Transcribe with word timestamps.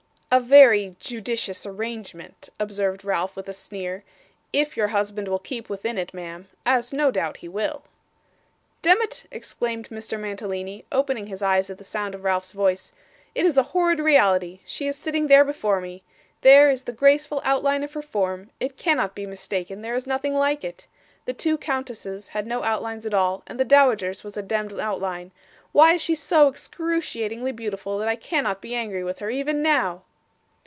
'A 0.33 0.39
very 0.39 0.95
judicious 0.97 1.65
arrangement,' 1.65 2.47
observed 2.57 3.03
Ralph 3.03 3.35
with 3.35 3.49
a 3.49 3.53
sneer, 3.53 4.05
'if 4.53 4.77
your 4.77 4.87
husband 4.87 5.27
will 5.27 5.39
keep 5.39 5.67
within 5.69 5.97
it, 5.97 6.13
ma'am 6.13 6.47
as 6.65 6.93
no 6.93 7.11
doubt 7.11 7.35
he 7.37 7.49
will.' 7.49 7.83
'Demmit!' 8.81 9.25
exclaimed 9.29 9.89
Mr. 9.89 10.17
Mantalini, 10.17 10.85
opening 10.89 11.27
his 11.27 11.41
eyes 11.43 11.69
at 11.69 11.77
the 11.77 11.83
sound 11.83 12.15
of 12.15 12.23
Ralph's 12.23 12.53
voice, 12.53 12.93
'it 13.35 13.45
is 13.45 13.57
a 13.57 13.63
horrid 13.75 13.99
reality. 13.99 14.61
She 14.65 14.87
is 14.87 14.95
sitting 14.97 15.27
there 15.27 15.43
before 15.43 15.81
me. 15.81 16.01
There 16.43 16.69
is 16.69 16.85
the 16.85 16.93
graceful 16.93 17.41
outline 17.43 17.83
of 17.83 17.91
her 17.91 18.01
form; 18.01 18.51
it 18.57 18.77
cannot 18.77 19.13
be 19.13 19.25
mistaken 19.25 19.81
there 19.81 19.95
is 19.97 20.07
nothing 20.07 20.33
like 20.33 20.63
it. 20.63 20.87
The 21.25 21.33
two 21.33 21.57
countesses 21.57 22.29
had 22.29 22.47
no 22.47 22.63
outlines 22.63 23.05
at 23.05 23.13
all, 23.13 23.43
and 23.47 23.59
the 23.59 23.65
dowager's 23.65 24.23
was 24.23 24.37
a 24.37 24.43
demd 24.43 24.79
outline. 24.79 25.33
Why 25.73 25.91
is 25.95 26.01
she 26.01 26.15
so 26.15 26.47
excruciatingly 26.47 27.51
beautiful 27.51 27.97
that 27.97 28.07
I 28.07 28.15
cannot 28.15 28.61
be 28.61 28.73
angry 28.73 29.03
with 29.03 29.19
her, 29.19 29.29
even 29.29 29.61
now? 29.61 30.03